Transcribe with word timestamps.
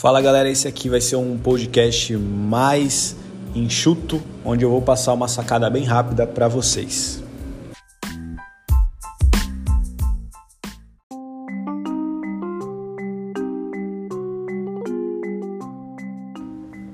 Fala 0.00 0.20
galera, 0.20 0.48
esse 0.48 0.68
aqui 0.68 0.88
vai 0.88 1.00
ser 1.00 1.16
um 1.16 1.36
podcast 1.36 2.16
mais 2.16 3.16
enxuto, 3.52 4.22
onde 4.44 4.64
eu 4.64 4.70
vou 4.70 4.80
passar 4.80 5.12
uma 5.12 5.26
sacada 5.26 5.68
bem 5.68 5.82
rápida 5.82 6.24
para 6.24 6.46
vocês. 6.46 7.20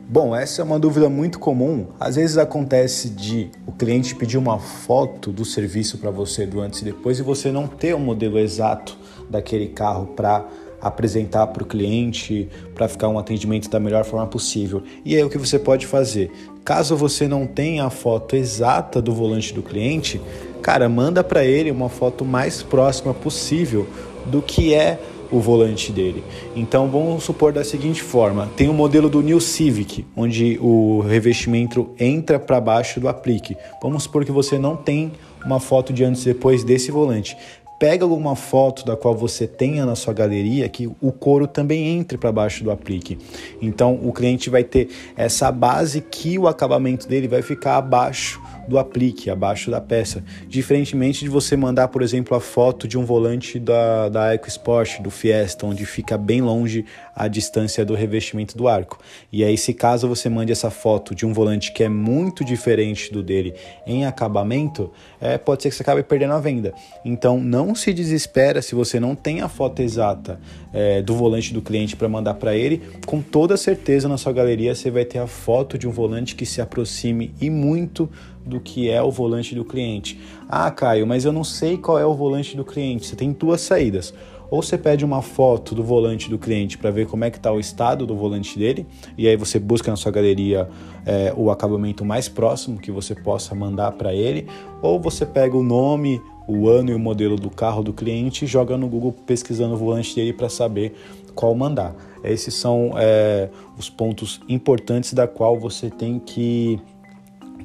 Bom, 0.08 0.34
essa 0.34 0.62
é 0.62 0.64
uma 0.64 0.78
dúvida 0.78 1.10
muito 1.10 1.38
comum. 1.38 1.88
Às 2.00 2.16
vezes 2.16 2.38
acontece 2.38 3.10
de 3.10 3.50
o 3.66 3.72
cliente 3.72 4.14
pedir 4.14 4.38
uma 4.38 4.58
foto 4.58 5.30
do 5.30 5.44
serviço 5.44 5.98
para 5.98 6.10
você 6.10 6.46
do 6.46 6.58
antes 6.58 6.80
e 6.80 6.84
depois 6.86 7.18
e 7.18 7.22
você 7.22 7.52
não 7.52 7.66
ter 7.66 7.92
o 7.92 7.98
um 7.98 8.00
modelo 8.00 8.38
exato 8.38 8.96
daquele 9.28 9.68
carro 9.68 10.06
para 10.06 10.48
apresentar 10.84 11.46
para 11.48 11.62
o 11.62 11.66
cliente 11.66 12.48
para 12.74 12.86
ficar 12.86 13.08
um 13.08 13.18
atendimento 13.18 13.70
da 13.70 13.80
melhor 13.80 14.04
forma 14.04 14.26
possível. 14.26 14.82
E 15.04 15.16
aí 15.16 15.24
o 15.24 15.30
que 15.30 15.38
você 15.38 15.58
pode 15.58 15.86
fazer? 15.86 16.30
Caso 16.62 16.94
você 16.96 17.26
não 17.26 17.46
tenha 17.46 17.86
a 17.86 17.90
foto 17.90 18.36
exata 18.36 19.00
do 19.00 19.14
volante 19.14 19.52
do 19.54 19.62
cliente, 19.62 20.20
cara, 20.62 20.88
manda 20.88 21.24
para 21.24 21.44
ele 21.44 21.70
uma 21.70 21.88
foto 21.88 22.24
mais 22.24 22.62
próxima 22.62 23.14
possível 23.14 23.86
do 24.26 24.42
que 24.42 24.74
é 24.74 24.98
o 25.30 25.40
volante 25.40 25.90
dele. 25.90 26.22
Então 26.54 26.88
vamos 26.88 27.24
supor 27.24 27.52
da 27.52 27.64
seguinte 27.64 28.02
forma: 28.02 28.48
tem 28.56 28.68
o 28.68 28.72
um 28.72 28.74
modelo 28.74 29.08
do 29.08 29.22
New 29.22 29.40
Civic, 29.40 30.06
onde 30.14 30.58
o 30.60 31.00
revestimento 31.00 31.90
entra 31.98 32.38
para 32.38 32.60
baixo 32.60 33.00
do 33.00 33.08
aplique. 33.08 33.56
Vamos 33.82 34.04
supor 34.04 34.24
que 34.24 34.32
você 34.32 34.58
não 34.58 34.76
tem 34.76 35.12
uma 35.44 35.60
foto 35.60 35.92
de 35.92 36.04
antes 36.04 36.22
e 36.22 36.32
depois 36.32 36.64
desse 36.64 36.90
volante 36.90 37.36
pega 37.84 38.02
alguma 38.02 38.34
foto 38.34 38.82
da 38.82 38.96
qual 38.96 39.14
você 39.14 39.46
tenha 39.46 39.84
na 39.84 39.94
sua 39.94 40.14
galeria 40.14 40.66
que 40.70 40.90
o 41.02 41.12
couro 41.12 41.46
também 41.46 41.98
entre 41.98 42.16
para 42.16 42.32
baixo 42.32 42.64
do 42.64 42.70
aplique. 42.70 43.18
Então 43.60 44.00
o 44.02 44.10
cliente 44.10 44.48
vai 44.48 44.64
ter 44.64 44.88
essa 45.14 45.52
base 45.52 46.00
que 46.00 46.38
o 46.38 46.48
acabamento 46.48 47.06
dele 47.06 47.28
vai 47.28 47.42
ficar 47.42 47.76
abaixo 47.76 48.40
do 48.68 48.78
aplique, 48.78 49.30
abaixo 49.30 49.70
da 49.70 49.80
peça. 49.80 50.24
Diferentemente 50.48 51.20
de 51.20 51.28
você 51.28 51.56
mandar, 51.56 51.88
por 51.88 52.02
exemplo, 52.02 52.36
a 52.36 52.40
foto 52.40 52.86
de 52.88 52.98
um 52.98 53.04
volante 53.04 53.58
da, 53.58 54.08
da 54.08 54.34
EcoSport, 54.34 55.00
do 55.00 55.10
Fiesta, 55.10 55.66
onde 55.66 55.84
fica 55.86 56.16
bem 56.16 56.40
longe 56.40 56.84
a 57.14 57.28
distância 57.28 57.84
do 57.84 57.94
revestimento 57.94 58.56
do 58.56 58.66
arco. 58.66 58.98
E 59.32 59.44
aí, 59.44 59.56
se 59.56 59.72
caso 59.72 60.08
você 60.08 60.28
mande 60.28 60.52
essa 60.52 60.70
foto 60.70 61.14
de 61.14 61.24
um 61.24 61.32
volante 61.32 61.72
que 61.72 61.84
é 61.84 61.88
muito 61.88 62.44
diferente 62.44 63.12
do 63.12 63.22
dele 63.22 63.54
em 63.86 64.04
acabamento, 64.04 64.90
é, 65.20 65.38
pode 65.38 65.62
ser 65.62 65.70
que 65.70 65.76
você 65.76 65.82
acabe 65.82 66.02
perdendo 66.02 66.34
a 66.34 66.40
venda. 66.40 66.74
Então, 67.04 67.40
não 67.40 67.74
se 67.74 67.92
desespera 67.92 68.60
se 68.60 68.74
você 68.74 68.98
não 68.98 69.14
tem 69.14 69.40
a 69.40 69.48
foto 69.48 69.80
exata 69.80 70.40
é, 70.72 71.02
do 71.02 71.14
volante 71.14 71.54
do 71.54 71.62
cliente 71.62 71.94
para 71.96 72.08
mandar 72.08 72.34
para 72.34 72.56
ele. 72.56 72.82
Com 73.06 73.20
toda 73.20 73.56
certeza, 73.56 74.08
na 74.08 74.16
sua 74.16 74.32
galeria 74.32 74.74
você 74.74 74.90
vai 74.90 75.04
ter 75.04 75.18
a 75.18 75.26
foto 75.26 75.78
de 75.78 75.86
um 75.86 75.90
volante 75.90 76.34
que 76.34 76.44
se 76.44 76.60
aproxime 76.60 77.32
e 77.40 77.48
muito 77.48 78.10
do 78.44 78.60
que 78.60 78.90
é 78.90 79.02
o 79.02 79.10
volante 79.10 79.54
do 79.54 79.64
cliente. 79.64 80.20
Ah, 80.48 80.70
Caio, 80.70 81.06
mas 81.06 81.24
eu 81.24 81.32
não 81.32 81.44
sei 81.44 81.76
qual 81.76 81.98
é 81.98 82.06
o 82.06 82.14
volante 82.14 82.56
do 82.56 82.64
cliente. 82.64 83.06
Você 83.06 83.16
tem 83.16 83.32
duas 83.32 83.60
saídas. 83.60 84.12
Ou 84.50 84.62
você 84.62 84.76
pede 84.76 85.04
uma 85.04 85.22
foto 85.22 85.74
do 85.74 85.82
volante 85.82 86.28
do 86.28 86.38
cliente 86.38 86.78
para 86.78 86.90
ver 86.90 87.06
como 87.06 87.24
é 87.24 87.30
que 87.30 87.38
está 87.38 87.50
o 87.50 87.58
estado 87.58 88.06
do 88.06 88.14
volante 88.14 88.58
dele, 88.58 88.86
e 89.16 89.26
aí 89.26 89.36
você 89.36 89.58
busca 89.58 89.90
na 89.90 89.96
sua 89.96 90.12
galeria 90.12 90.68
é, 91.04 91.32
o 91.36 91.50
acabamento 91.50 92.04
mais 92.04 92.28
próximo 92.28 92.78
que 92.78 92.92
você 92.92 93.14
possa 93.14 93.54
mandar 93.54 93.92
para 93.92 94.14
ele, 94.14 94.46
ou 94.82 95.00
você 95.00 95.24
pega 95.24 95.56
o 95.56 95.62
nome, 95.62 96.20
o 96.46 96.68
ano 96.68 96.90
e 96.90 96.94
o 96.94 96.98
modelo 96.98 97.36
do 97.36 97.50
carro 97.50 97.82
do 97.82 97.92
cliente 97.92 98.44
e 98.44 98.48
joga 98.48 98.76
no 98.76 98.86
Google 98.86 99.12
pesquisando 99.12 99.74
o 99.74 99.78
volante 99.78 100.14
dele 100.14 100.32
para 100.32 100.48
saber 100.48 100.94
qual 101.34 101.54
mandar. 101.54 101.94
Esses 102.22 102.54
são 102.54 102.92
é, 102.96 103.48
os 103.78 103.90
pontos 103.90 104.40
importantes 104.48 105.12
da 105.12 105.26
qual 105.26 105.58
você 105.58 105.90
tem 105.90 106.18
que 106.18 106.78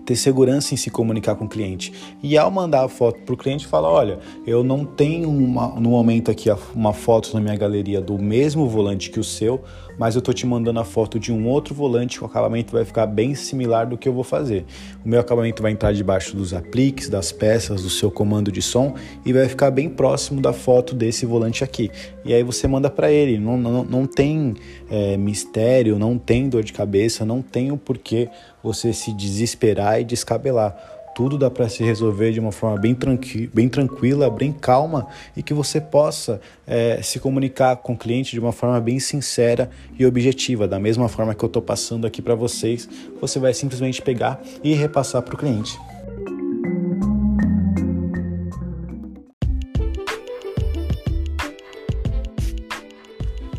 ter 0.10 0.16
segurança 0.16 0.74
em 0.74 0.78
se 0.78 0.90
comunicar 0.90 1.36
com 1.36 1.46
o 1.46 1.48
cliente. 1.48 1.94
E 2.24 2.36
ao 2.36 2.50
mandar 2.50 2.84
a 2.84 2.90
foto 2.90 3.22
para 3.22 3.34
o 3.34 3.38
cliente, 3.38 3.68
fala: 3.68 3.88
olha, 3.88 4.18
eu 4.46 4.64
não 4.64 4.84
tenho 4.84 5.30
uma, 5.30 5.68
no 5.80 5.92
momento 5.92 6.32
aqui 6.32 6.50
uma 6.74 6.94
foto 6.94 7.32
na 7.36 7.40
minha 7.40 7.56
galeria 7.56 8.02
do 8.02 8.18
mesmo 8.18 8.68
volante 8.68 9.12
que 9.12 9.20
o 9.20 9.24
seu, 9.24 9.64
mas 10.00 10.16
eu 10.16 10.22
tô 10.22 10.34
te 10.34 10.48
mandando 10.48 10.80
a 10.80 10.84
foto 10.84 11.20
de 11.20 11.32
um 11.32 11.46
outro 11.46 11.76
volante, 11.76 12.24
o 12.24 12.26
acabamento 12.26 12.72
vai 12.72 12.86
ficar 12.86 13.06
bem 13.06 13.36
similar 13.36 13.86
do 13.86 13.98
que 13.98 14.08
eu 14.10 14.14
vou 14.14 14.24
fazer. 14.24 14.66
O 15.06 15.10
meu 15.10 15.20
acabamento 15.20 15.62
vai 15.62 15.74
entrar 15.74 15.94
debaixo 15.94 16.36
dos 16.36 16.54
apliques, 16.54 17.08
das 17.08 17.32
peças, 17.32 17.84
do 17.84 17.90
seu 17.90 18.10
comando 18.10 18.52
de 18.52 18.62
som 18.62 18.96
e 19.24 19.32
vai 19.32 19.48
ficar 19.48 19.70
bem 19.70 19.90
próximo 19.90 20.42
da 20.42 20.54
foto 20.54 20.96
desse 20.96 21.26
volante 21.26 21.64
aqui. 21.64 21.92
E 22.26 22.34
aí 22.34 22.42
você 22.44 22.66
manda 22.66 22.90
para 22.90 23.12
ele, 23.12 23.38
não, 23.38 23.58
não, 23.58 23.84
não 23.84 24.06
tem 24.06 24.56
é, 24.90 25.18
mistério, 25.18 26.00
não 26.00 26.18
tem 26.18 26.48
dor 26.48 26.64
de 26.64 26.74
cabeça, 26.74 27.26
não 27.26 27.42
tem 27.42 27.72
o 27.72 27.78
porquê 27.78 28.30
você 28.64 28.94
se 28.94 29.14
desesperar 29.14 30.00
e 30.00 30.04
descabelar 30.04 31.00
tudo 31.20 31.38
dá 31.38 31.50
para 31.50 31.68
se 31.68 31.84
resolver 31.84 32.32
de 32.32 32.40
uma 32.40 32.54
forma 32.54 32.80
bem, 32.80 32.96
tranqui 32.96 33.50
bem 33.54 33.68
tranquila, 33.68 34.30
bem 34.30 34.54
calma 34.54 35.06
e 35.36 35.44
que 35.44 35.54
você 35.54 35.82
possa 35.82 36.40
é, 36.66 37.02
se 37.02 37.20
comunicar 37.20 37.76
com 37.76 37.92
o 37.92 37.98
cliente 37.98 38.32
de 38.32 38.40
uma 38.40 38.54
forma 38.54 38.80
bem 38.80 39.02
sincera 39.02 39.70
e 39.98 40.06
objetiva. 40.06 40.66
Da 40.66 40.80
mesma 40.80 41.10
forma 41.10 41.36
que 41.36 41.44
eu 41.44 41.48
estou 41.48 41.62
passando 41.62 42.08
aqui 42.08 42.22
para 42.22 42.36
vocês, 42.36 42.88
você 43.20 43.38
vai 43.38 43.54
simplesmente 43.54 44.02
pegar 44.02 44.42
e 44.64 44.74
repassar 44.74 45.22
para 45.22 45.36
o 45.36 45.38
cliente. 45.38 45.78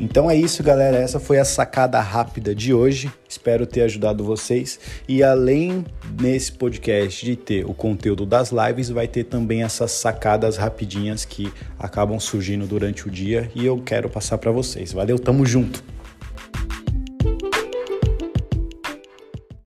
Então 0.00 0.30
é 0.30 0.34
isso, 0.34 0.62
galera. 0.62 0.96
Essa 0.96 1.20
foi 1.20 1.38
a 1.38 1.44
sacada 1.44 2.00
rápida 2.00 2.54
de 2.54 2.72
hoje. 2.72 3.12
Espero 3.28 3.66
ter 3.66 3.82
ajudado 3.82 4.24
vocês. 4.24 4.80
E 5.06 5.22
além 5.22 5.84
nesse 6.18 6.50
podcast 6.52 7.22
de 7.24 7.36
ter 7.36 7.66
o 7.66 7.74
conteúdo 7.74 8.24
das 8.24 8.50
lives, 8.50 8.88
vai 8.88 9.06
ter 9.06 9.24
também 9.24 9.62
essas 9.62 9.92
sacadas 9.92 10.56
rapidinhas 10.56 11.26
que 11.26 11.52
acabam 11.78 12.18
surgindo 12.18 12.66
durante 12.66 13.06
o 13.06 13.10
dia 13.10 13.50
e 13.54 13.66
eu 13.66 13.78
quero 13.78 14.08
passar 14.08 14.38
para 14.38 14.50
vocês. 14.50 14.90
Valeu, 14.90 15.18
tamo 15.18 15.44
junto. 15.44 15.84